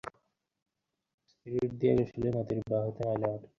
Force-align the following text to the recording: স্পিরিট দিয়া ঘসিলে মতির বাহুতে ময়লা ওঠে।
স্পিরিট 1.29 1.71
দিয়া 1.79 1.93
ঘসিলে 1.99 2.29
মতির 2.35 2.59
বাহুতে 2.69 3.01
ময়লা 3.07 3.27
ওঠে। 3.35 3.47